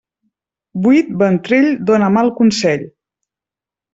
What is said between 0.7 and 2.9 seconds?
Buit ventrell dóna mal consell.